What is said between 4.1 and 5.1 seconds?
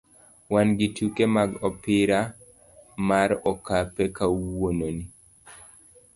kawuononi.